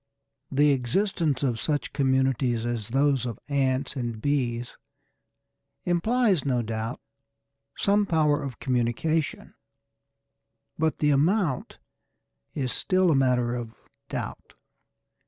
[0.51, 4.75] The existence of such communities as those of ants or bees
[5.85, 6.99] implies, no doubt,
[7.77, 9.53] some power of communication,
[10.75, 11.77] but the amount
[12.55, 13.75] is still a matter of
[14.09, 14.55] doubt.